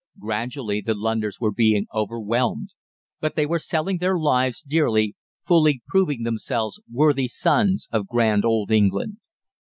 Gradually 0.17 0.81
the 0.81 0.95
Londoners 0.95 1.39
were 1.39 1.51
being 1.51 1.85
overwhelmed, 1.93 2.71
but 3.19 3.35
they 3.35 3.45
were 3.45 3.59
selling 3.59 3.99
their 3.99 4.17
lives 4.17 4.63
dearly, 4.63 5.15
fully 5.45 5.83
proving 5.89 6.23
themselves 6.23 6.81
worthy 6.91 7.27
sons 7.27 7.87
of 7.91 8.07
grand 8.07 8.43
old 8.43 8.71
England. 8.71 9.17